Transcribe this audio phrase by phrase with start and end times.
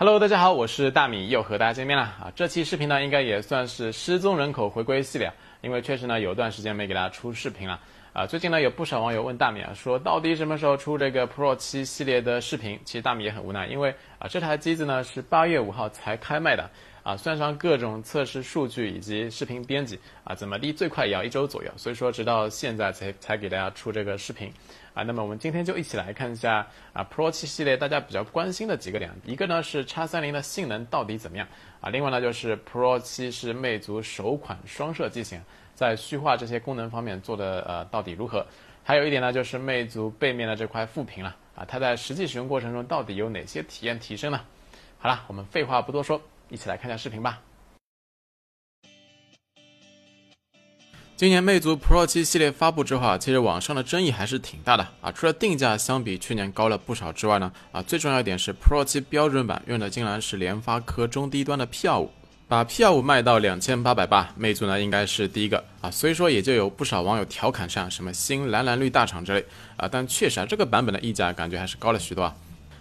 [0.00, 2.32] Hello，大家好，我是大米，又和大家见面了啊！
[2.36, 7.80] 这期视频呢，应该也算是失踪人口回归系列，因为确实呢，有段时间没给大家出视频了
[8.12, 8.24] 啊。
[8.24, 12.78] 最近呢，有不少网友问大米啊，说到底什么时候出这个 Pro 七系列的视频？
[12.84, 16.70] 其实大米也很无奈，因为啊，这台机子呢是八月五号才开卖的。
[17.08, 24.52] 啊，算上各种测试数据以及视频编辑啊，怎么地最快也要一周左右，所以说直到现在才才给大家出这个视频
[24.92, 25.02] 啊。
[25.04, 31.48] 那么我们今天就一起来看一下啊，Pro 7系列大家比较关心的几个点，一个呢是 X 三零的性能到底怎么样
[31.80, 35.40] 啊，另外呢就是 Pro 7是魅族首款双摄机型，
[35.74, 38.44] 在虚化这些功能方面做的呃到底如何？
[38.84, 44.38] 还有一点呢就是魅族背面的这块副屏了啊，它在实际使用过程中到底有哪些体验提升呢？
[44.98, 46.20] 好了，我们废话不多说。
[46.48, 47.40] 一起来看下视频吧。
[51.16, 55.10] 今年魅族 Pro 7系列发布之后啊，其实网上的争议还是挺大的啊。
[55.10, 62.08] 除了定价相比去年高了不少之外呢，啊，最重要一点是 Pro 7标准版用的竟然是联发科中低端的 P25，
[62.46, 65.90] 把 P25 卖到两千八百八，魅族呢应该是第一个啊。
[65.90, 69.44] 所以说也就有不少网友调侃上什么新蓝蓝绿大厂之类
[69.76, 69.88] 啊。
[69.90, 72.32] 但确实啊，这个版本的溢价感觉还是高了许多啊。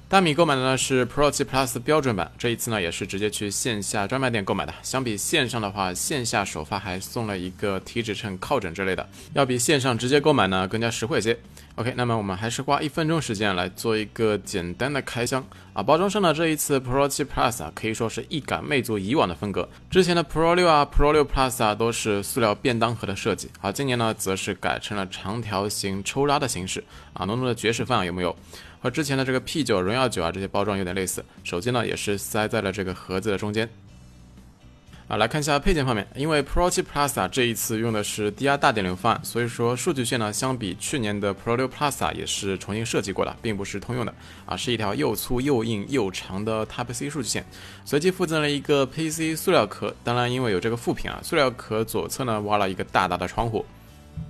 [0.09, 4.73] 大米购买的呢是 Pro 7 Plus 标准版，这一次呢也是直接去线下专卖店购买的。
[4.81, 11.37] 相比线上的话，线下首发还送了一个体脂秤靠枕之类的，要比线上直接购买呢更加实惠些。
[11.77, 15.83] OK，那么我们还是花一分钟时间来做一个简单的开箱啊。
[15.83, 26.83] 包装上呢，这一次 Pro 7 Plus 啊可以说是一改魅族以往的风格，之前的 Pro 6啊、Pro 6 Plus 啊都是塑料便当盒的设计，而今年呢则是改成了长条形抽拉的形式
[27.13, 28.35] 啊，浓浓的爵士范有没有？
[28.79, 33.69] 和之前的这个 P9、荣耀9啊这些包装有点类似，手机呢也是塞在了这个盒子的中间。
[35.07, 44.13] 啊，来看一下配件方面，因为 Pro 7 Plus 啊这一次用的是 DR 大电流方案，所以说数据线呢相比去年的 Pro 6 Plus 啊也是重新设计过的，并不是通用的。
[44.45, 47.45] 啊，是一条又粗又硬又长的 Type C 数据线，
[47.85, 53.65] 随机附赠了一个 PC 塑料壳，当然因为有这个副屏啊，塑料壳左侧呢挖了一个大大的窗户。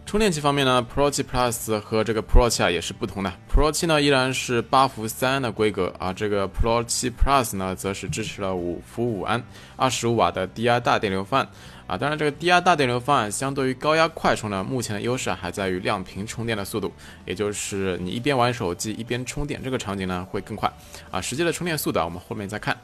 [0.05, 3.33] 充电器方面呢，Pro 7 Plus 和这个 Pro 7啊也是不同的。
[3.53, 9.43] Pro 7呢依然是八伏三安的规格，而这个 Pro 7 Plus 呢则是支持了五伏五安、
[9.75, 11.49] 二十五瓦的低压大电流方案。
[11.87, 16.91] 啊，当然这个低压大电流方案相对于高压快充呢，目前的优势还在于亮屏充电的速度，
[17.25, 20.71] 也就是你一边玩手机一边充电，这个场景呢会更快。
[21.11, 22.77] 啊，实际的充电速度啊，我们后面再看。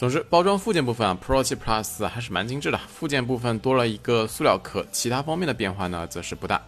[0.00, 2.80] 总之，包装附件部分啊，Pro 7 Plus 还是蛮精致的。
[2.88, 6.58] 附件部分多了一个塑料壳，其他方面的变化呢，则是不大。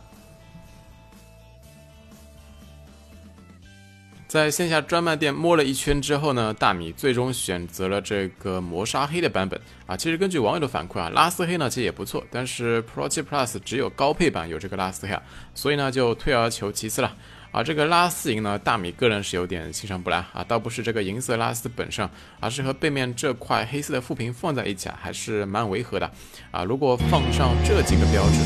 [4.29, 9.97] 在线下专卖店摸了一圈之后呢，大米最终选择了这个磨砂黑的版本啊。
[9.97, 15.23] 其实根据网友的反馈啊，拉丝黑呢其实也不错，但是 Pro 7 Plus 只有高配版有这个拉丝黑啊，
[15.55, 17.17] 所以呢就退而求其次了。
[17.53, 22.09] 啊，这个拉丝银呢，大米个人是有点欣赏不来啊，倒不是这个银色拉丝本身，
[22.41, 26.11] 而是和背面这块黑色的副屏放在一起啊，还是蛮违和的
[26.51, 26.65] 啊。
[26.65, 28.39] 如果放上这几个标志，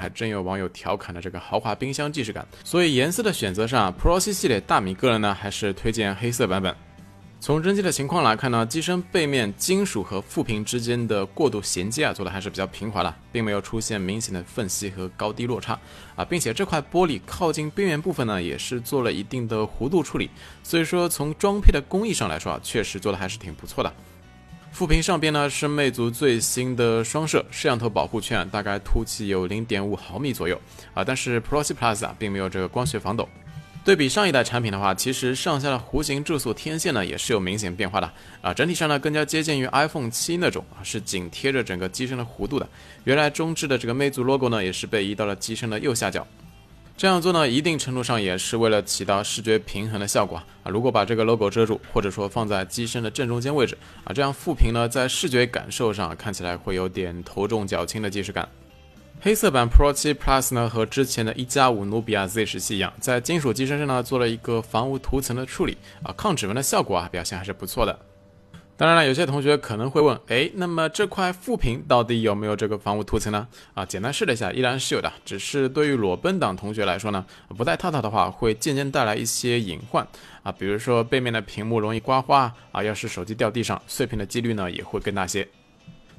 [0.00, 2.44] 还真有网友调侃的这个豪华冰箱既视感。
[2.64, 6.74] 所以颜色的选择上，Pro 7系列大米个人呢还是推荐黑色版本。
[7.40, 15.78] 从真机的情况来看呢，机身背面金属和副屏之间的过渡衔接啊，做的还是比较平滑的，并没有出现明显的缝隙和高低落差
[16.16, 20.28] 啊，并且这块玻璃靠近边缘部分呢，也是做了一定的弧度处理，
[20.64, 23.92] 所以说从装配的工艺上来说啊，确实做的还是挺不错的。
[24.72, 30.60] 副屏上边呢是魅族最新的双摄摄像头保护圈，大概凸起有零点五毫米左右
[30.92, 33.28] 啊，但是 Pro 7 Plus 啊并没有这个光学防抖。
[33.88, 38.12] 对比上一代产品的话，其实上下的弧形注塑天线呢也是有明显变化的
[38.42, 42.68] 啊，整体上呢更加接近于 iPhone 七那种啊，是紧贴着整个机身的弧度的。
[43.04, 46.26] 原来中置的这个魅族 logo 呢也是被移到了机身的右下角，
[46.98, 50.44] 这样做呢一定程度上也是为了起到视觉平衡的效果啊。
[50.66, 58.46] 如果把这个 logo 遮住，或者说放在机身的正中间位置啊，这样副屏呢在视觉感受上看起来会有点头重脚轻的既视感。
[59.20, 67.98] 黑色版 Pro 7 Plus 呢，和之前的一加五努比亚 Z 十七一样，在金属机身上呢做了一个防污涂层的处理啊，抗指纹的效果啊表现还是不错的。
[68.76, 73.48] 当然了，有些同学可能会问，哎，那么这块副屏到底有没有这个防污涂层呢？
[73.74, 77.26] 啊，简单试了一下，依然是有的，只是对于裸奔党同学来说呢，
[77.56, 80.06] 不戴套套的话，会渐渐带来一些隐患
[80.44, 85.48] 啊，比如说背面的屏幕容易刮花啊，要是手机掉地上碎屏的几率呢也会更大些。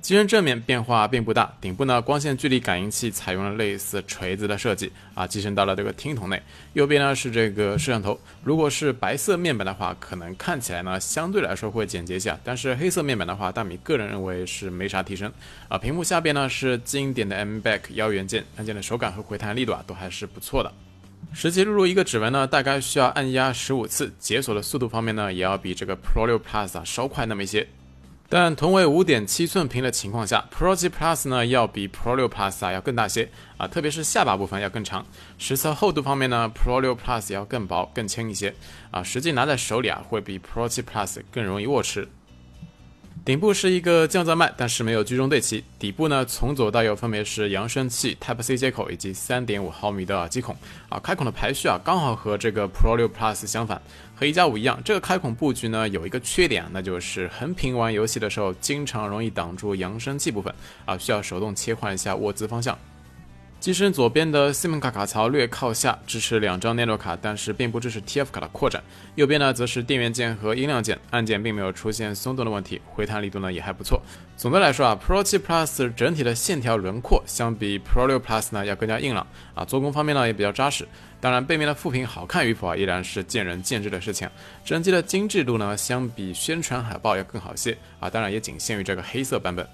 [0.02, 6.42] 机身正面变化并不大，顶部呢光线距离感应器采用了类似锤子的设计啊，机身到了这个听筒内。
[6.74, 15.32] 右边呢是这个摄像头，如果是白色面板的话，可能看起来呢相对来说会简洁些，但是黑色面板的话，大米个人认为是没啥提升
[15.68, 15.78] 啊。
[15.78, 20.72] 屏幕下边呢是经典的 M Back 幺元键，按键的手感和回弹力度啊都还是不错的。
[21.34, 27.68] 实际录入一个指纹呢，大概需要按压十五次，解锁的速度方面呢，也要比这个 Pro 6 Plus 啊稍快那么一些。
[28.32, 33.28] 但同为五点七寸屏的情况下，Pro 7 Plus 呢要比 Pro 6 Plus 啊要更大些
[33.58, 35.04] 啊，特别是下巴部分要更长。
[35.40, 38.54] 实测厚度方面呢，Pro 6 Plus 要更薄更轻一些
[38.92, 42.08] 啊，实际拿在手里啊会比 Pro 7 Plus 更容易握持。
[43.26, 45.64] 顶部是一个降噪麦，但是没有居中对齐。
[45.78, 50.56] 底部呢，从左到右分别是扬声器、Type C 接口以及3.5毫米的耳机孔。
[50.88, 53.80] 啊，开孔的排序啊，刚好和这个 Pro 6 Plus 相反，
[54.16, 54.82] 和一加五一样。
[54.84, 60.52] 这个开孔布局呢，有一个缺点，那就是横屏玩游戏的时候，经常容易挡住扬声器部分，
[60.86, 62.76] 啊，需要手动切换一下握姿方向。
[63.60, 68.82] 机身左边的 SIM 卡卡槽略靠下，支持两张 Nano 卡，但是并不支持 TF 卡的扩展。
[69.16, 74.02] 右边呢，则是电源键和音量键，按键并没有出现松动的问题，回弹力度呢也还不错。
[74.38, 80.88] 总的来说啊，Pro 7 Plus 整体的线条轮廓相比 Pro 6 Plus 呢要更加硬朗啊，做工方面呢也比较扎实。
[81.20, 84.30] 当然，背面的副屏好看与否啊，依然是见仁见智的事情。
[84.64, 89.68] 整机的精致度呢，相比宣传海报要更好些啊，当然也仅限于这个黑色版本。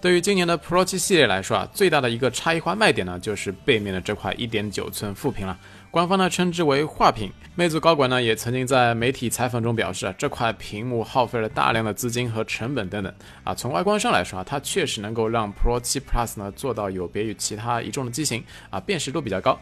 [0.00, 5.58] 对于今年的 Pro 七系列来说啊，最大的一个差异化卖点呢，就是背面的这块1.9寸副屏了。
[5.90, 7.30] 官方呢称之为画屏。
[7.56, 13.12] 魅族高管呢也曾经在媒体采访中表示啊，这块屏幕耗费了大量的资金和成本等等
[13.44, 13.54] 啊。
[13.54, 19.58] 从外观上来说啊，它确实能够让 Pro 7 Plus 呢做到有别于其他一众的机型啊，辨识度比较高。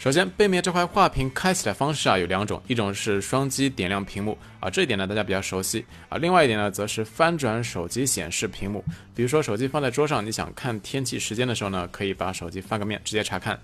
[0.00, 6.16] 首先，背面这块画屏开启的方式啊有两种，一种是双击点亮屏幕啊，这一点呢大家比较熟悉啊。
[6.16, 8.82] 另外一点呢，则是翻转手机显示屏幕。
[9.14, 13.60] 比如说手机放在桌上，你想看天气时间的时候呢，可以把手机翻个面，直接查看。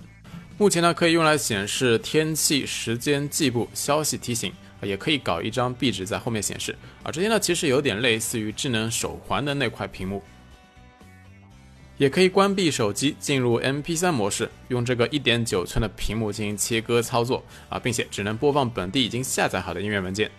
[0.59, 7.11] 目前呢，可以用来显示天气、时间、计步、消息提醒，也可以搞一张壁纸在后面显示啊。
[7.11, 10.23] 这些呢，其实有点类似于智能手环的那块屏幕。
[11.99, 20.31] 也可以关闭手机，进入 MP3 模式，用这个1.9寸的屏幕进行切割操作啊，并且只能播放本地已经下载好的音乐文件。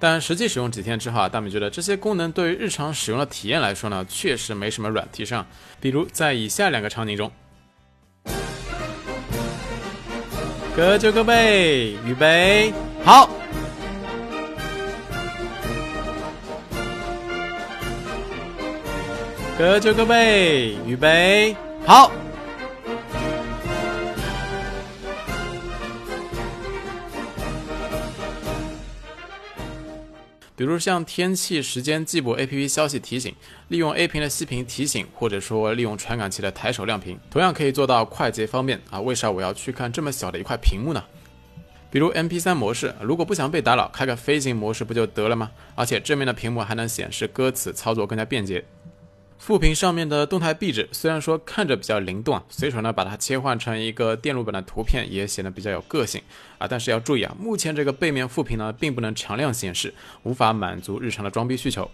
[0.00, 5.44] 但实际使用几天之后啊，大米觉得这些功能对于日常使用的体验来说呢，确实没什么软提升。
[5.80, 7.30] 比如在以下两个场景中，
[10.76, 12.72] 各就各位，预备，
[13.04, 13.28] 好。
[19.58, 22.12] 各就各位，预备，好。
[30.54, 33.34] 比如像天气、时间计步 APP 消息提醒，
[33.66, 39.00] 利用 A 屏的息屏提醒，或者说利用传感器的抬手亮屏，同样可以做到快捷方便啊。
[39.00, 41.02] 为啥我要去看这么小的一块屏幕呢？
[41.90, 45.50] 比如 MP3 模式，如果不想被打扰，开个飞行模式不就得了吗？
[45.74, 48.64] 而且正面的屏幕还能显示歌词，操作更加便捷。
[49.38, 56.20] 副屏上面的动态壁纸虽然说看着比较灵动啊，随手呢把它切换成一个电路板的图片也显得比较有个性
[56.58, 56.66] 啊。
[56.68, 59.94] 但是要注意啊，目前这个背面副屏呢并不能常亮显示，
[60.24, 61.88] 无法满足日常的装逼需求。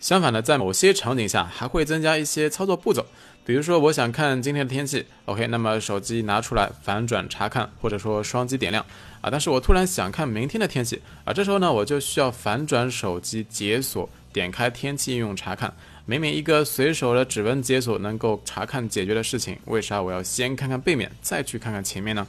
[0.00, 3.06] 相反呢，在某些场景下还会增加一些操作步骤，
[3.44, 8.84] 比如说我想看今天的天气，OK，那么手机拿出来反转查看，或者说双击点亮
[9.20, 9.30] 啊。
[9.30, 15.72] 但是我突然想看明天的天气啊，这时候呢我就需要反转手机解锁，点开天气应用查看。
[16.04, 22.26] 明明一个随手的指纹解锁能够查看解决的事情，为啥我要先看看背面，再去看看前面呢？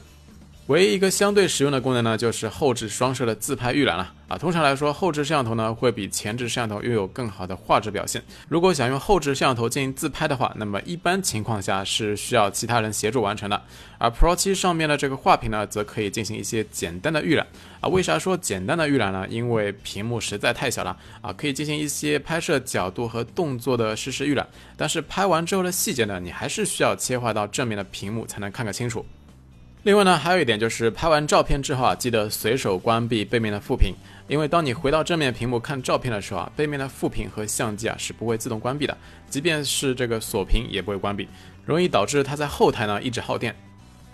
[0.68, 4.38] 唯一一个相对实用的功能呢，就是后置双摄的自拍预览了啊。
[4.38, 8.22] 通常来说，后置摄像头呢会比前置摄像头拥有更好的画质表现。
[8.48, 13.62] 如果想用后置摄像头进行自拍的话，那么一般情况下是需要其他人协助完成的。
[13.98, 17.46] 而 Pro 7上面的这个画屏呢，则可以进行一些简单的预览
[17.82, 17.88] 啊。
[17.90, 19.26] 为啥说简单的预览呢？
[19.28, 24.48] 因为屏幕实在太小了啊，可以进行一些拍摄角度和动作的实时预览。
[24.78, 29.04] 但是拍完之后的细节呢，你还是需要切换到正面的屏幕才能看个清楚。
[29.84, 33.94] 另外呢，还有一点就是拍完照片之后啊，记得随手关闭背面的副屏，
[34.28, 38.96] 因为当你回到正面屏幕看照片的时候啊，背面的副屏和相机啊是不会自动关闭的，
[39.28, 41.28] 即便是这个锁屏也不会关闭，
[41.66, 43.54] 容易导致它在后台呢一直耗电。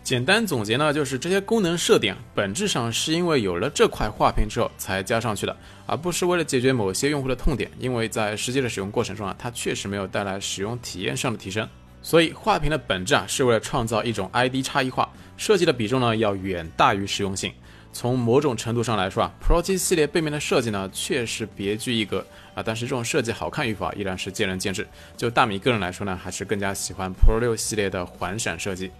[0.03, 11.69] 简单总结呢，就是这些功能设定本质上是因为有了这块画屏之后才加上去的，而不是为了解决某些用户的痛点，因为在实际的使用过程中啊，它确实没有带来使用体验上的提升。
[12.03, 15.07] 所以画屏的本质啊，是为了创造一种 ID 差异化，
[15.40, 17.50] 设计的比重呢要远大于实用性。
[17.94, 24.87] 从某种程度上来说啊，Pro 7系列背面的设计呢确实别具一格啊，但是这种设计好看与否依然是见仁见智。
[25.16, 28.90] 就大米个人来说呢，还是更加喜欢 Pro 6系列的环闪设计。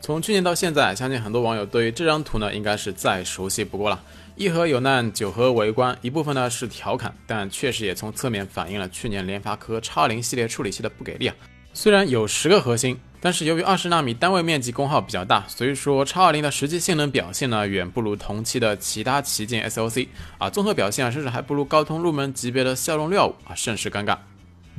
[0.00, 4.02] 从去年到现在，相信很多网友对于这张图呢，应该是再熟悉不过了。
[4.34, 11.36] 一盒有难，九盒围观，一部分呢是调侃，但确实也从侧面反映了去年联发科 x 零系列处理器的不给力啊。
[11.72, 20.08] 虽然有十个核心，但是由于二十纳米单位面积功耗比较大，所以说 X20 的实际性能表现呢远不如同期的其他旗舰 SoC
[20.38, 24.18] 啊，综合表现啊甚至还不如高通入门级别的骁龙六五啊，甚是尴尬。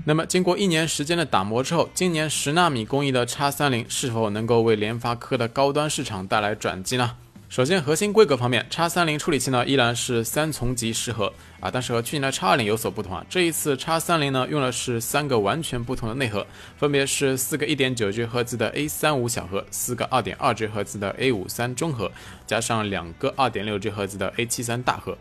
[0.05, 7.15] 那么经过一年时间的打磨之后，今年十纳米工艺的 X30 是否能够为联发科的高端市场带来转机呢？
[7.51, 11.25] 首先，核心规格方面，X30 处理器呢依然是三重级十核
[11.59, 13.25] 啊，但是和去年的 X20 有所不同啊。
[13.29, 22.09] 这一次 X30 呢用的是三个完全不同的内核，分别是四个 1.9G 赫兹的 A35 小核，四个 2.2G 赫兹的 A53 中核，
[22.47, 25.17] 加上两个 2.6G 赫兹的 A73 大核。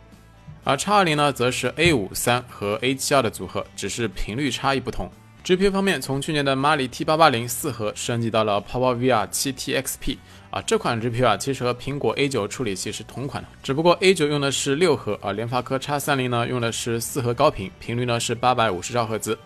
[0.62, 5.10] 而 X20 呢则是 A53 和 A72 的组合，只是频率差异不同。
[5.42, 10.18] GPU 方面，从去年的 Mali T880 四核升级到了 PowerVR 7T XP
[10.50, 19.38] 啊，这款 GPU 啊其实和苹果 A9 处理器是同款的，只不过 A9 用的是六核，而联发科 X30 呢用的是四核高频，频率呢是八百五十兆赫兹，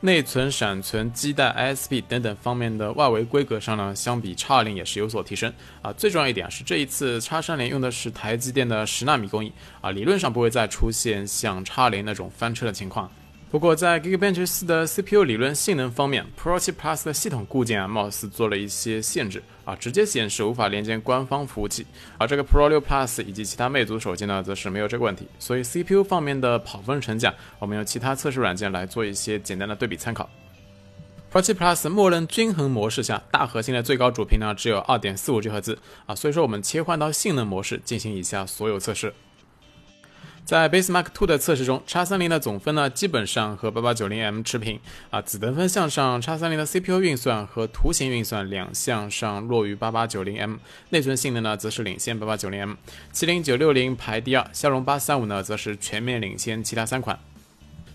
[0.00, 5.92] 内存、闪存、基带、ISP 等等方面的外围规格上呢，相比 X20 也是有所提升啊。
[5.92, 13.10] 最重要一点是这一次 X30 用的是台积电的十纳米工艺啊，理论上不会再出现像 X0 那种翻车的情况。
[13.48, 21.84] 不过，在 Geekbench 四的 CPU 理论性能方面，Pro 7 Plus 的系统固件啊，貌似做了一些限制啊，直接显示无法连接官方服务器。
[22.16, 25.26] 而这个 Pro 六 Plus 以及其他魅族手机呢，则是没有这个问题。
[25.38, 30.30] 所以 CPU 方面的跑分成绩，我们用其他测试软件来做一些简单的对比参考。
[31.32, 39.12] Pro 7 Plus 默认均衡模式下，大核心的最高主频呢只有 2.45G 赫兹啊，所以说我们切换到性能模式进行以下所有测试。
[40.46, 44.78] 在 Base Mark Two 的测试中，x 三零的总分呢基本上和八八九零 M 持平
[45.10, 50.54] 啊，子得分项上，x 三零的 CPU 运算和图形运算两项上弱于八八九零 M，
[50.90, 52.74] 内存性能呢则是领先八八九零 M，
[53.12, 57.18] 麒麟九六零排第二，骁龙八三五呢则是全面领先其他三款。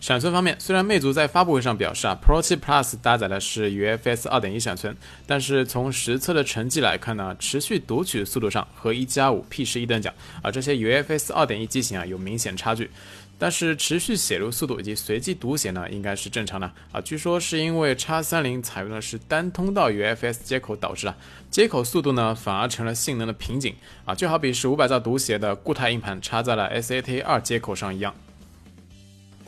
[0.01, 12.89] 闪存方面，虽然魅族在发布会上表示啊，Pro 7 Plus 搭载的是 UFS 2.1闪存，但是从实测的成绩来看呢，持续读取速度上和一加五 P 十一等奖啊，这些 UFS 2.1机型啊有明显差距。
[13.37, 16.99] 但是持续写入速度以及随机读写呢，应该是正常的啊。
[17.01, 21.15] 据说是因为 X30 采用的是单通道 UFS 接口导致的，
[21.51, 28.15] 接口速度呢反而成了性能的瓶颈啊，就好比是五百兆读写的固态硬盘插在了 SATA 二接口上一样。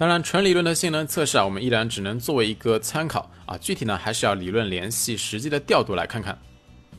[0.03, 3.57] 当然，纯理论的性能测试啊，我们依然只能作为一个参考啊。
[3.57, 6.37] 具体呢，还是要理论联系实际的调度来看看。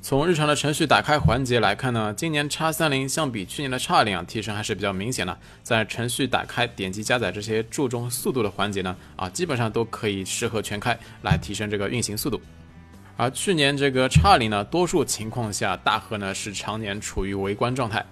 [0.01, 5.39] 从日常的程序打开环节来看呢，今年 X30 相比去年的 X20 啊，提升还是比较明显的。
[5.63, 12.41] 在程序打开、点击加载这些注重速度的环节呢，啊，基本上都可以适合全开来提升这个运行速度。
[13.19, 18.03] 而去年这个 X20 呢，多数情况下大核呢是常年处于围观状态，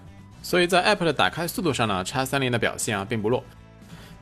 [0.43, 3.43] 所以在 App 的打开速度上呢，X30 的表现啊并不弱。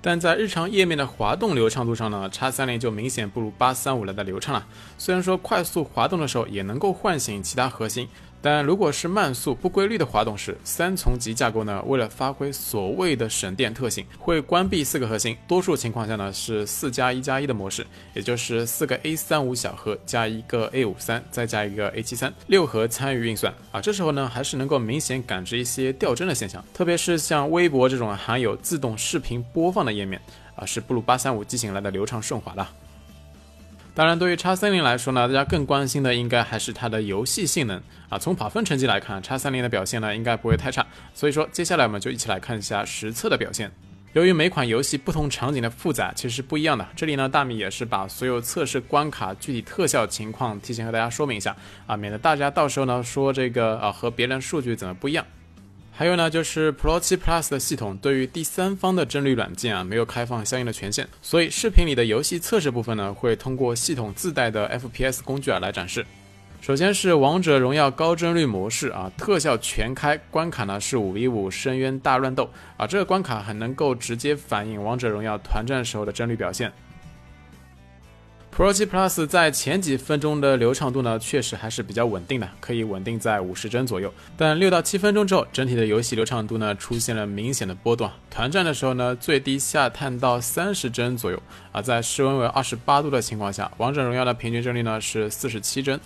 [0.02, 4.66] 但在日常页面的滑动流畅度上呢叉三零就明显不如八三五来的流畅了。
[4.96, 8.08] 虽然说快速滑动的时候也能够唤醒其他核心。
[8.42, 15.36] 但如果是慢速不规律的滑动时，三重级架构呢，为了发挥所谓的省电特性，会关闭四个核心。
[15.46, 23.80] 多数情况下呢，是四加一加一的模式，也就是四个 A 三五小核加一个 A 五三，再加一个 A 七三，六核参与运算啊。
[23.80, 30.20] 这时候呢，还是能够明显感知一些掉帧的现象，特别是像微博这种含有自动视频播放的页面
[30.54, 32.66] 啊，是不如八三五机型来的流畅顺滑的。
[33.92, 38.16] 当然，对于叉三零来说呢，大家更关心的应该还是它的游戏性能啊。
[38.18, 40.86] 从跑分成绩来看，叉三零的表现呢应该不会太差。
[41.12, 43.70] 所以说，接下来我们就一起来看一下实测的表现。
[44.12, 51.54] 由于每款游戏不同场景的负载其实是不一样的，这里呢大米也是把所有测试关卡具体特效情况提前和大家说明一下
[51.86, 55.24] 啊，免得大家到时候呢说这个啊和别人数据怎么不一样。
[56.00, 66.06] 还有呢，就是 Pro 7 Plus 的系统对于第三方的帧率软件啊，没有开放相应的权限，所以视频里的游戏测试部分呢，会通过系统自带的 FPS 工具啊来展示。
[66.62, 76.72] 首先是王者荣耀高帧率模式啊，特效全开，关卡呢是五 v 五深渊大乱斗啊，这个关卡很能够直接反映王者荣耀团战时候的帧率表现。
[78.54, 84.12] Pro 7 Plus 在前几分钟的流畅度呢，确实还是比较稳定的，可以稳定在五十帧左右。
[84.36, 88.10] 但六到七分钟之后，整体的游戏流畅度呢出现了明显的波动。
[88.28, 91.40] 团战的时候呢，最低下探到三十帧左右
[91.72, 95.98] 啊，在室温为二十八度的情况下，王者荣耀的平均帧率呢是四十七帧，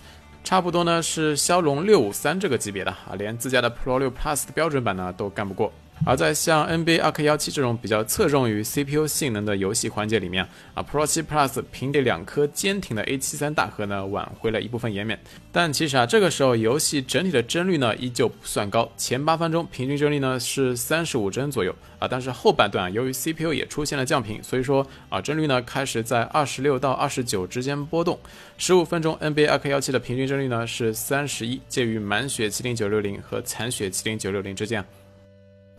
[0.43, 5.73] 差不多呢是骁龙六五三这个级别的啊，连自家的 Pro 6 Plus 的标准版呢都干不过。
[6.03, 15.17] 而在像 NBA 2K17 这种比较侧重于 CPU 性能的游戏环节里面啊，Pro 7 Plus 凭借两颗坚挺的 A73 大核呢，挽回了一部分颜面。
[15.51, 22.07] 但其实啊，这个时候游戏整体的帧率呢依旧不算高，前八分钟平均帧率呢是三十五帧左右啊。
[22.07, 28.19] 但是后半段由于 CPU 也出现了降频，所以说啊帧率呢开始在二十六到二十九之间波动。
[28.57, 34.83] 十五分钟 NBA 2K17 的平均帧率呢是三十一，介于满血70960和残血70960之间。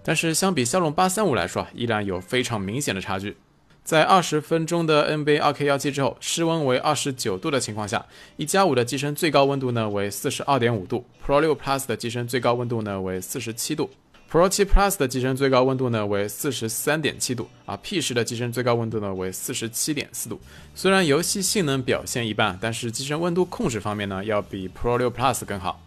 [0.07, 3.37] 但是相比骁龙八三五来说啊，依然有非常明显的差距。
[3.83, 13.91] 在二十分钟的 NBA 2K17 之后，室温为二十九度的情况下，一加五的机身最高温度呢为四十二点五度，Pro 六 Plus 的机身最高温度呢为四十七度
[14.31, 20.41] ，Pro 七 Plus 的机身最高温度呢为四十三点七度，啊 P 十的机身最高温度呢为四十七点四度。
[20.77, 25.81] 虽然游戏性能表现一般，但是机身温度控制方面呢要比 Pro 六 Plus 更好。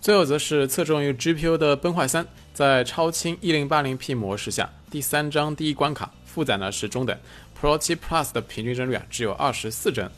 [0.00, 7.14] 最后则是侧重于 GPU 的崩坏三，在超清 1080P 模式下，第三章第一关卡负载呢是中等
[7.60, 10.10] ，Pro 7 Plus 的平均帧率啊只有二十四帧，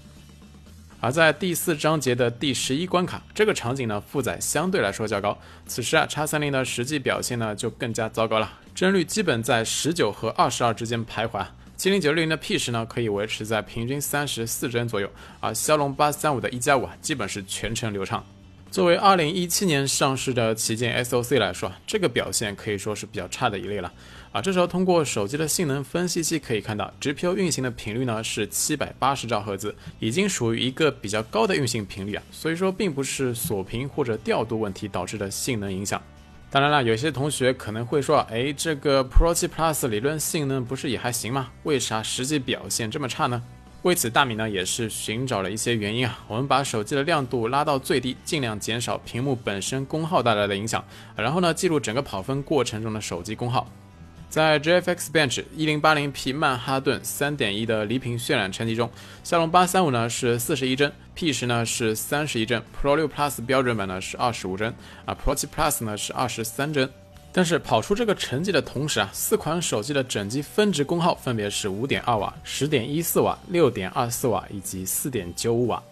[1.01, 5.37] 而在第四章节的第十一关卡，这个场景呢负载相对来说较高，
[5.67, 11.45] 此时啊 X30 的实际表现呢就更加糟糕了，帧率基本在十九和二十二之间徘徊
[11.77, 15.11] ，70960的 P 十呢可以维持在平均三十四帧左右，
[15.41, 18.25] 而骁龙八三五的一加五啊基本是全程流畅。
[18.73, 23.93] 作为二零一七年上市的旗舰 SOC 来说，这个表现可以说是比较差的一类了
[24.33, 24.41] 啊。
[24.41, 32.23] 这时候通过手机的性能分析器可以看到，GPU 运行的频率呢是七百八十兆赫兹，已经属于一个比较高的运行频率啊。
[32.31, 36.01] 所以说，并不是锁屏或者调度问题导致的性能影响。
[36.49, 41.51] 当然了，有些同学可能会说，哎，这个 Pro 7 Plus 理论性能不是也还行吗？
[41.65, 43.43] 为啥实际表现这么差呢？
[43.83, 46.21] 为此，大米呢也是寻找了一些原因啊。
[46.29, 50.85] 我们把手机的亮度拉到最低，尽量减少屏幕本身功耗带来的影响。
[51.17, 53.67] 然后呢，记录整个跑分过程中的手机功耗。
[54.31, 58.89] 在 GFX Bench 1080p 曼哈顿3.1的离屏渲染成绩中，
[59.25, 64.73] 骁龙835呢是41帧，P 十呢是31帧，Pro 6 Plus 标准版呢是25帧，
[65.05, 66.89] 啊 Pro 7 Plus 呢是23帧。
[67.33, 75.83] 但是跑出这个成绩的同时啊，四款手机的整机峰值功耗分别是五点二瓦、十点一四瓦、六点二四瓦以及四点九五瓦。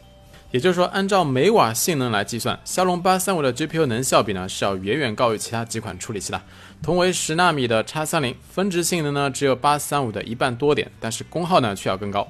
[0.51, 6.43] 也就是说，按照每瓦性能来计算，骁龙八三五的 GPU 能效比呢是要远远高于其他几款处理器的。
[6.83, 12.27] 同为十纳米的 X 三零，峰值性能呢只有八三五的一半多点，但是功耗呢却要更高。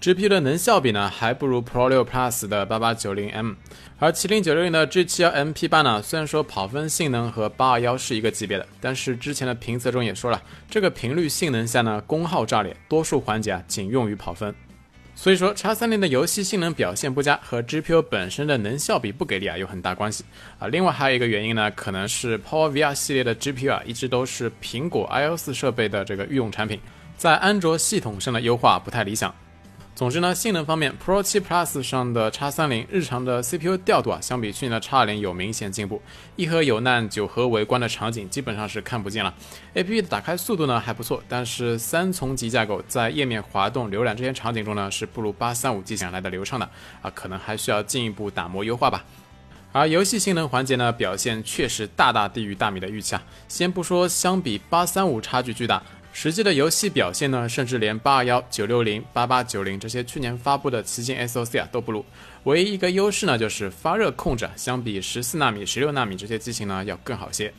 [0.00, 3.54] GPU 的能效比呢，还不如 Pro 6 Plus 的 8890M，
[3.98, 14.54] 而麒麟960的 G71 MP8 呢，虽然说跑分性能和821是一个级别的，但是之前的评测中也说了，这个频率性能下呢，功耗炸裂，多数环节啊仅用于跑分。
[15.16, 20.24] 所以说，X30 的游戏性能表现不佳和 GPU 本身的能效比不给力啊有很大关系
[20.58, 20.66] 啊。
[20.66, 26.80] 另外还有一个原因呢，可能是 PowerVR 系列的 GPU 啊，一直都是苹果 iOS 设备的这个御用产品，
[27.16, 29.32] 在安卓系统上的优化不太理想。
[29.94, 36.02] 总之呢，性能方面，Pro 7 Plus 上的 X30 日常的 CPU 调度啊，相比去年的 X20 有明显进步。
[36.34, 39.32] 一核有难，九核围观的场景基本上是看不见了。
[39.72, 46.68] APP 的打开速度呢还不错，但是三重级架构在页面滑动、浏览这些场景中呢，是不如835机型来的流畅的
[47.00, 49.04] 啊，可能还需要进一步打磨优化吧。
[49.70, 53.22] 而游戏性能环节呢，表现确实大大低于大米的预期啊。
[53.46, 55.80] 先不说相比835差距巨大。
[56.16, 62.06] 实际的游戏表现呢，甚至连八二幺、九六零、八八九零这些去年发布的旗舰 SOC 啊都不如。
[62.44, 67.52] 唯一一个优势呢，就是发热控制，啊相比十四纳米、十六纳米这些机型呢要更好些。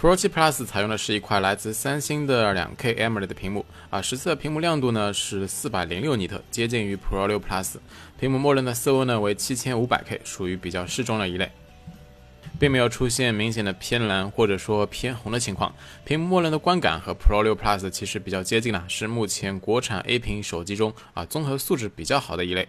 [0.00, 7.74] Pro 7 Plus 采用的是一块来自三星的两 K AMOLED 的屏幕啊，实测屏幕亮度呢是四百零六尼特，接近于 Pro 6 Plus。
[8.20, 11.50] 屏幕默认的色温呢为七千五百 K，属于比较适中的一类。
[12.58, 22.68] 并没有出现明显的偏蓝或者说偏红的情况，屏幕默认的观感和 Pro 6 Plus 其实比较接近了，是目前国产 A 屏手机中啊综合素质比较好的一类。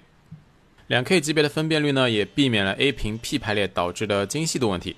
[0.87, 4.95] 两 K 级别的分辨率呢，也避免了 A 屏 P 排列导致的精细度问题。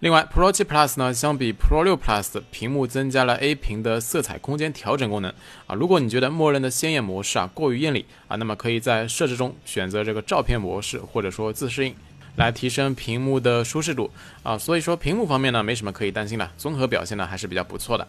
[0.00, 5.32] 另外，Pro 7 Plus 呢，相比 Pro 6 Plus，屏幕增加了 A 屏的色彩空间调整功能
[5.66, 5.74] 啊。
[5.74, 11.94] 如果你觉得默认的鲜艳模式啊过于艳丽啊，那么可以在设置中选择这个照片模式，或者说自适应。
[12.38, 14.10] 来提升屏幕的舒适度
[14.42, 18.08] 啊，所以说屏幕方面呢没什么可以担心的，综合表现呢还是比较不错的。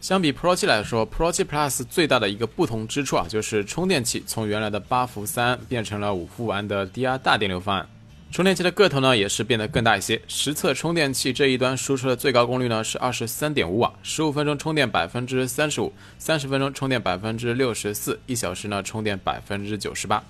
[0.00, 7.88] 相比 Pro 七来说，Pro 七 Plus 最大的一个不同之处啊，就是充电器从原来的八伏三变成了五伏安的低压大电流方案。
[8.32, 10.18] 充电器的个头呢，也是变得更大一些。
[10.26, 20.24] 实测充电器这一端输出的最高功率呢是二十三点五瓦，十五分钟充电百分之三十五，三十分钟充电百分之六十四，一小时呢充电百分之九十八。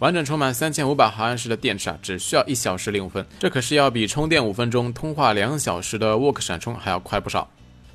[0.00, 7.48] 完整充满三千五百毫安时的电池啊，只需要一小时零五分，这可是要比充电五分钟、通话两小时的 Work 闪充还要快不少。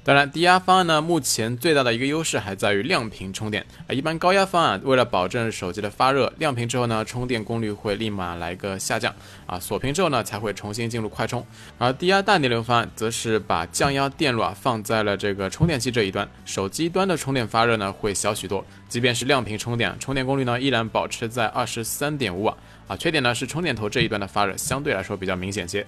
[0.04, 3.94] 当然，低压方案呢，目前最大的一个优势还在于亮屏充电啊。
[3.94, 9.14] 一般高压方案为了保证手机的发热，亮屏之后呢，充电功率会立马来个下降
[9.46, 9.60] 啊。
[9.60, 11.46] 锁屏之后呢，才会重新进入快充。
[11.78, 18.66] 而低压大电流方案则是把降压电路啊放在了这个充电器这一端，手机端的充电发热呢会小许多。
[18.90, 22.98] 即便是亮屏充电，充电功率呢依然保持在二十三点五瓦啊。
[22.98, 25.86] 缺点呢是充电头这一端的发热相对来说比较明显些。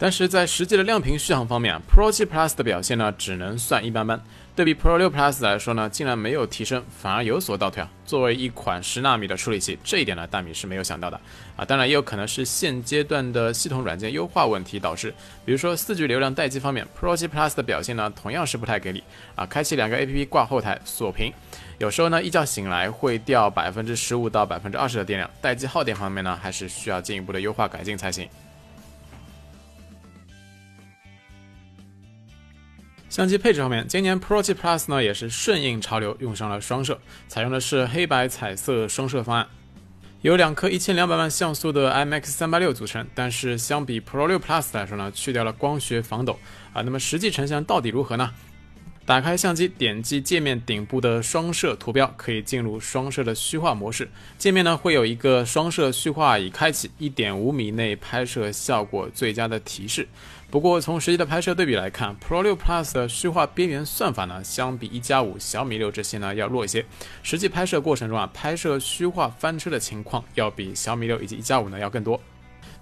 [0.00, 4.22] 但是在实际的亮屏续航方面啊，Pro 7 Plus 的表现呢，只能算一般般。
[4.54, 7.90] 对比 Pro 6 Plus 来说呢，竟然没有提升，反而有所倒退啊！
[8.04, 11.20] 作为一款十纳米的处理器，这一点呢，大米是没有想到的
[11.56, 11.64] 啊！
[11.64, 15.12] 当然，也有可能是现阶段的系统软件优化问题导致。
[15.44, 19.02] 比如说四 G 流量待机方面，Pro 7 Plus 的表现呢，同样是不太给力
[19.34, 19.44] 啊！
[19.46, 21.32] 开启两个 APP 挂后台锁屏，
[21.78, 25.28] 有时候呢，一觉醒来会掉百分之十五到百分之二十的电量。
[25.40, 28.28] 待机耗电方面呢，还是需要进一步的优化改进才行。
[33.08, 39.46] 相机配置方面，今年 Pro 7 Plus 呢也是顺应潮流，用上了双摄，采用的是黑白彩色双摄方案，
[40.20, 43.06] 由两颗一千两百万像素的 IMX 三八六组成。
[43.14, 46.38] 但是相比 Pro 6 Plus 来说呢，去掉了光学防抖
[46.74, 46.82] 啊。
[46.82, 48.30] 那么实际成像到底如何呢？
[49.08, 54.06] 打开相机，点击界面顶部的双摄图标，可以进入双摄的虚化模式。
[54.36, 60.06] 界面呢会有一个双摄虚化已开启，一点五米内拍摄效果最佳的提示。
[60.50, 66.84] 不过从实际的拍摄对比来看，Pro 6 Plus 的虚化边缘算法呢，相比一加五、小米六这些呢要弱一些。
[67.22, 72.20] 实际拍摄过程中啊，拍摄虚化翻车的情况要比小米六以及一加五呢要更多。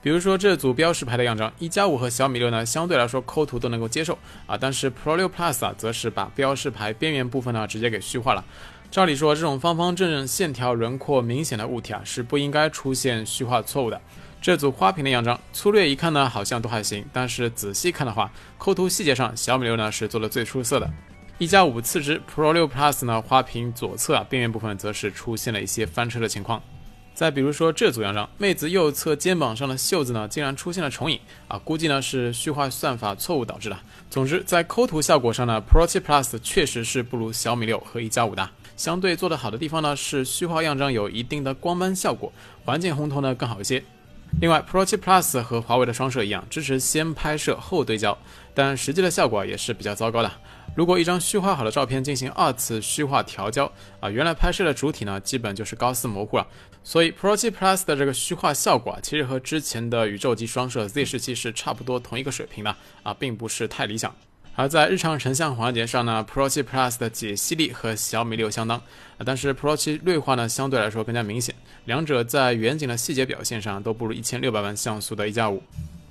[0.06, 4.16] 比如说这组标识牌的样张，一加五和小米六呢相对来说抠图都能够接受
[4.46, 8.44] 啊，但是 Pro 6 Plus 啊则是把标识牌边缘部分呢直接给虚化了。
[8.88, 14.00] 照理说，这种方方正正、线条轮廓明显的物体啊是不应该出现虚化错误的。
[14.40, 20.88] 这组花瓶的样张，粗略一看呢好像都还行，但是仔细看的话，抠图细节上小米六呢是做的最出色的。
[21.38, 26.62] 一加五次之 Pro 6 Plus 呢花瓶左侧啊边缘部分则是出现了一些翻车的情况。
[27.16, 33.78] 再比如说这组样张，妹子右侧肩膀上的袖子呢，竟然出现了重影啊，估计呢是虚化算法错误导致的。
[34.10, 38.46] 总之，在抠图效果上呢，Pro 7 Plus 确实是不如小米六和一加五的。
[38.76, 42.30] 相对做得好的地方呢，是虚化样张有一定的光斑效果，
[42.66, 43.82] 环境烘托呢更好一些。
[44.42, 48.18] 另外，Pro 7 Plus 和华为的双摄一样，支持先拍摄后对焦，
[48.52, 50.30] 但实际的效果也是比较糟糕的。
[50.74, 56.46] 如果一张虚化好的照片进行二次虚化调焦啊，原来拍摄的主体呢，基本就是高斯模糊了。
[56.86, 64.14] 所以 Pro 7 Plus 的这个虚化效果啊，其实和之前的宇宙级双摄 Z 十七是差不多同一个水平的啊，并不是太理想。
[64.54, 71.52] 而在日常成像环节上呢，Pro 7 Plus 的解析力和小米六相当啊，但是 Pro 7锐化呢相对来说更加明显，
[71.86, 75.60] 两者在远景的细节表现上都不如一千六百万像素的一加五。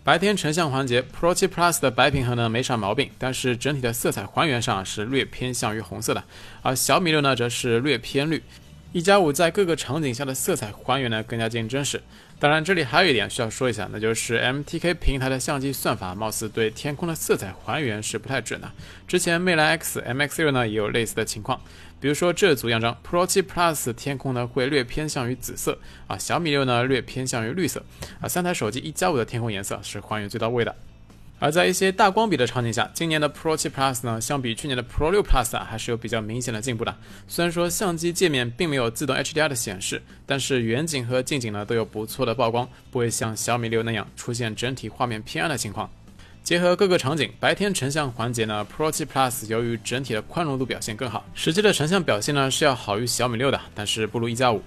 [0.04, 6.22] 白天成像环节，Pro 7 Plus 的白平衡呢没啥毛病，但是整体的色彩还原上是略偏向于红色的，
[6.62, 8.44] 而小米六呢则是略偏绿。
[8.92, 12.02] 一加五在各个场景下的色彩还原呢更加接近真实。
[12.40, 18.72] 当然，这里还有一点需要说一下，那就是 MTK 平台的相机算法貌似对天空的色彩还原是不太准的。
[19.08, 21.62] 之前魅蓝 X MX6 呢也有类似的情况，
[22.00, 27.84] 比如说这组样张，Pro 7 Plus 天空呢会略偏向于紫色啊，小米六呢略偏向于绿色
[28.22, 30.76] 啊，三台手机一加五的天空颜色是还原最到位的。
[31.38, 36.96] 而在一些大光比的场景下，今年的 Pro 7 Plus 呢，相比去年的 Pro 6 Plus 啊，还是有比较明显的进步的。
[37.28, 45.90] 虽然说相机界面并没有自动 HDR 的显示，但是远景和近景呢都有不错的曝光，不会像小米六那样出现整体画面偏暗的情况。
[46.42, 54.62] 结合各个场景，白天成像环节呢，Pro 7 Plus 由于整体的宽容度表现更好，实际的成像表现呢是要好于小米六的，但是不如一加五。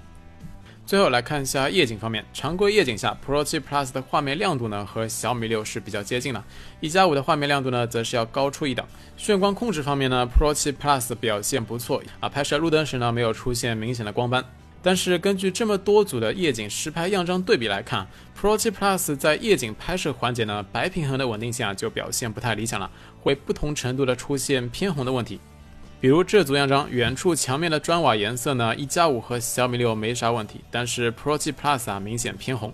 [0.89, 6.43] 最后来看一下夜景方面，常规夜景下，Pro 7 Plus 的画面亮度呢和小米六是比较接近的，
[6.81, 8.89] 一加五的画面亮度呢则是要高出一档。
[9.19, 14.43] 眩光控制方面呢，Pro 7 Plus 表现不错啊，拍摄路灯时呢没有出现明显的光斑。
[14.81, 18.07] 但是根据这么多组的夜景实拍样张对比来看
[18.41, 25.39] ，Pro 7 Plus 在夜景拍摄环节呢白平衡的稳定性啊就表现不太理想了，会不同程度的出现偏红的问题。
[26.01, 32.73] 比如这组样张，远处墙面的砖瓦颜色呢，一加五和小米六没啥问题，但是 Pro 7 Plus 啊明显偏红。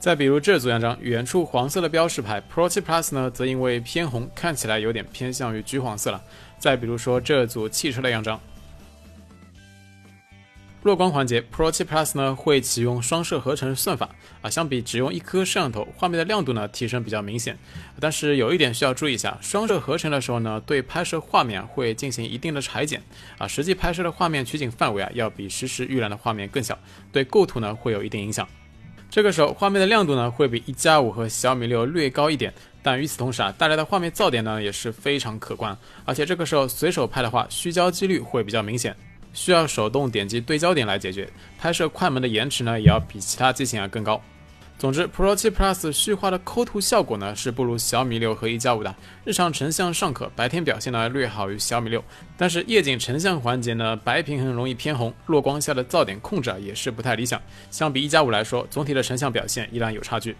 [0.00, 6.20] 再比如这组样张，远处黄色的标识牌，Pro 7 Plus 呢则因为偏红，看起来有点偏向于橘黄色了。
[6.58, 8.40] 再比如说这组汽车的样张
[10.84, 14.06] 弱光环节，Pro 7 Plus 呢会启用双摄合成算法
[14.42, 17.58] 啊，相比只用一颗摄像头，画面的亮度呢提升比较明显。
[17.98, 23.02] 但是有一点需要注意一下，双摄合成的时候呢，对拍摄画面会进行一定的裁剪
[23.38, 26.78] 啊，实际拍摄的画面取景范围啊要比实时预览的画面更小，
[27.10, 28.46] 对构图呢会有一定影响。
[29.08, 38.94] 这个时候画面的亮度呢会比一加五和小米六略高一点，但与此同时啊带来的画面噪点呢也是非常可观，而且这个时候随手拍的话，虚焦几率会比较明显。
[39.34, 44.18] 需要手动点击对焦点来解决，拍摄快门的延迟呢，也要比其他机型要更高。
[44.76, 48.92] 总之，Pro 7 Plus 虚化的抠图效果呢，是不如小米六和一加五的。
[49.24, 52.02] 日常成像尚可，白天表现呢略好于小米六，
[52.36, 57.40] 但是夜景成像环节呢，白平衡容易偏红，弱光下的噪点控制啊也是不太理想。
[57.70, 60.36] 相比一加五来说，总体的成像表现依然有差距。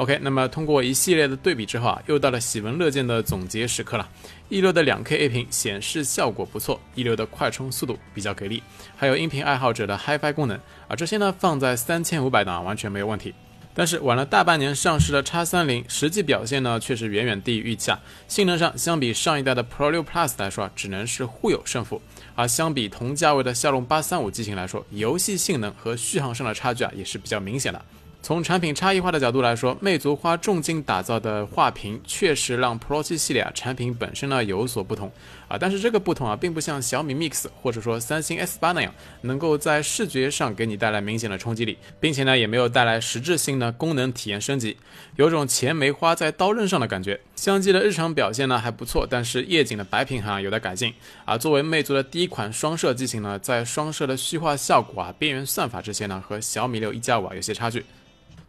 [0.00, 4.08] OK，那么通过一系列的对比之后啊，又到了喜闻乐见的总结时刻了。
[4.48, 8.62] 一流的两 K A 屏显示效果不错，一流的快充速度比较给力，
[8.96, 10.58] 还有音频爱好者的 HiFi 功能
[10.88, 13.34] 啊，这些呢放在三千五百档完全没有问题。
[13.74, 18.00] 但是晚了大半年上市的 X 三零，实际表现呢却是远远低于预期啊。
[18.26, 22.00] 性能上相比上一代的 Pro 六 Plus 来说啊，只能是互有胜负。
[22.34, 27.84] 而相比同价位的骁龙八三五机型来说，游戏性能和续航上的差距啊也是比较明显的。
[28.22, 35.10] 从产品差异化的角度来说，魅族花重金打造的画屏确实让 Pro 7系列啊产品本身呢有所不同
[35.48, 44.76] 啊，但是这个不同啊并不像小米 Mix 或者说三星 S 八那样能够在视觉上给你带来明显的冲击力，并且呢也没有带来实质性的功能体验升级，
[45.16, 47.18] 有种钱没花在刀刃上的感觉。
[47.34, 50.92] 相机的日常表现呢还不错，但是夜景的白平衡啊有待改进
[51.24, 51.38] 啊。
[51.38, 57.82] 作为魅族的第一款双摄机型呢，在双摄的虚化效果啊、边缘算法这些呢和小米六一加五啊有些差距。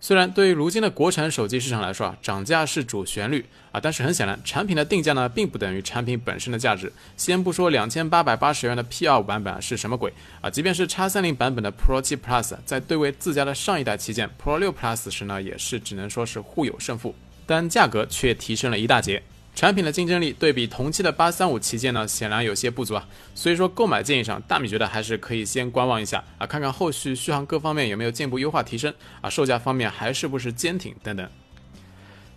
[0.04, 6.92] 虽然对于如今的国产手机市场来说啊，涨价是主旋律啊，但是很显然，产品的定价呢，并不等于产品本身的价值。
[7.16, 10.12] 先不说两千八百八十元的 P 二五版本是什么鬼
[10.42, 17.14] 啊，即便是叉三零版本的 Pro 七 Plus，在对位自家的上一代旗舰 Pro 六 Plus 时呢，也是只能说是互有胜负，
[17.46, 19.22] 但价格却提升了一大截。
[19.54, 23.08] 产品的竞争力对比同期的八三五旗舰呢，显然有些不足啊。
[23.36, 31.28] 所以说购买建议上，大米觉得还是可以先观望一下啊，看看后续续航各方面有没有进一步优化提升啊，售价方面还是不是坚挺等等。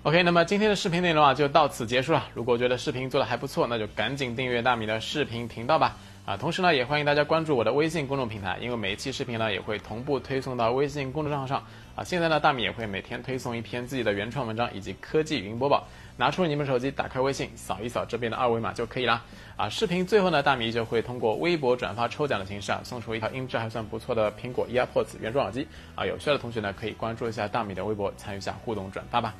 [0.03, 2.27] OK，那么今天的视频内容啊就到此结束了。
[2.35, 5.97] 如果觉得视频做的还不错，那就赶紧订阅大米的视频频道吧。
[6.27, 11.63] 啊，同时呢，也欢迎大家关注我的微信公众平台，因为每一期视频呢也会同步推送到微信公众账号上。
[11.95, 15.87] 啊，现在呢，大米也会每天推送一篇自己的原创文章以及科技语音播报。
[16.17, 19.23] 拿出你们手机，打开微信，扫一扫这边的二维码就可以啦。
[19.57, 25.67] 啊，视频最后呢，大米就会通过微博转发抽奖的形式啊，送出一套音质还算不错的苹果 AirPods 原装耳机。
[25.95, 29.35] 啊，有需要的同学呢，可以关注一下大米的微博，参与一下互动转发吧。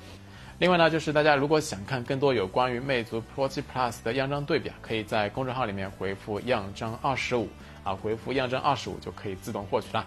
[0.59, 7.49] 另外呢，就是大家如果想看更多有关于魅族 Pro 7 Plus 的样张对比啊，可以在公众号里面回复样张二十五
[7.83, 10.07] 啊，回复样张二十五就可以自动获取了。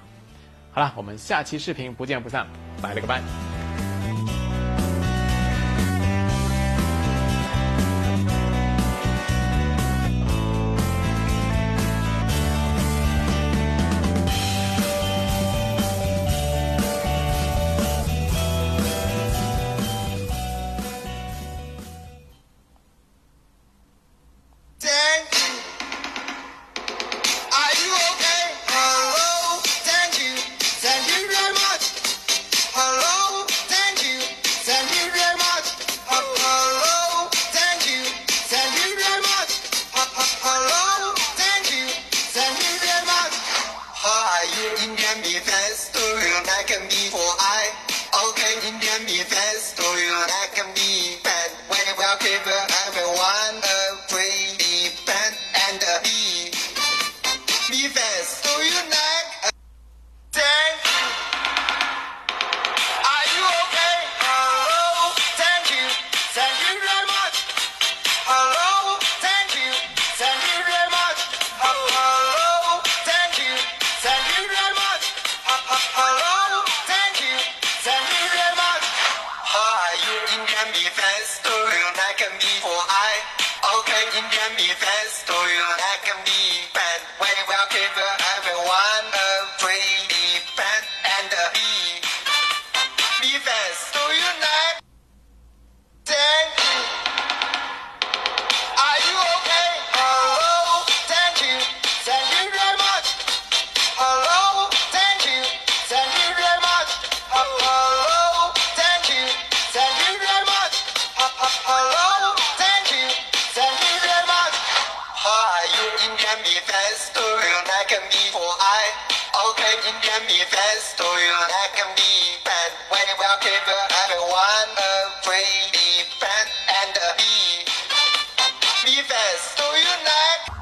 [0.71, 2.47] 好了，我们下期视频不见不散，
[2.81, 3.66] 拜了个拜。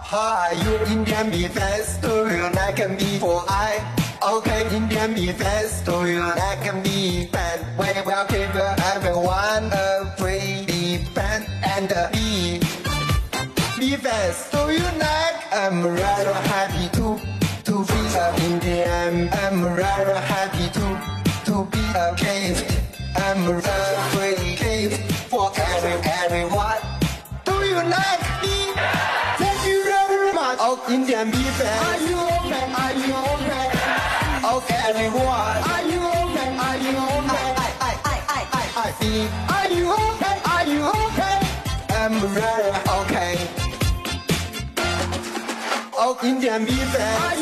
[0.08, 3.82] Hi, you Indian me fans, do you like me for I?
[4.22, 7.58] Okay, Indian me fans, do you like me fan?
[7.76, 8.54] When will keep
[8.94, 11.42] everyone a free fan
[11.74, 12.60] and me.
[13.80, 15.42] Me fans, do you like?
[15.52, 17.18] I'm rather happy to
[17.66, 19.28] to be a Indian.
[19.34, 20.86] I'm rather happy to
[21.50, 22.62] to be a cave.
[23.18, 23.60] I'm a
[24.14, 24.94] free cave
[25.34, 26.78] for every everyone.
[27.44, 28.35] Do you like
[30.96, 31.82] Indian fans.
[31.88, 32.66] Are you okay?
[32.84, 33.68] Are you okay?
[34.48, 35.58] Oh, everyone.
[35.74, 36.50] Are you okay?
[36.66, 37.48] Are you okay?
[37.52, 39.18] I, I, I, I, I, I, I.
[39.58, 40.38] Are you okay?
[40.54, 41.38] Are you okay?
[42.00, 43.34] I'm rather okay.
[46.00, 47.16] Oh, Indian fan.
[47.28, 47.40] Are